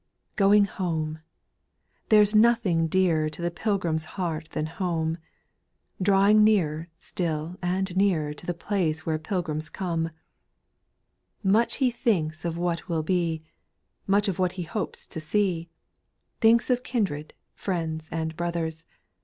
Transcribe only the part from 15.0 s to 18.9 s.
to see, Thinks of kindred, friends, and brothers.